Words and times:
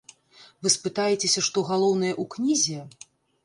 Вы 0.63 0.71
спытаецеся, 0.75 1.39
што 1.49 1.67
галоўнае 1.69 2.13
ў 2.21 2.23
кнізе? 2.35 2.79